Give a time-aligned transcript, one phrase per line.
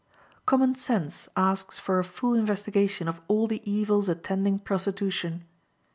[0.47, 5.43] Common sense asks for a full investigation of all the evils attending prostitution.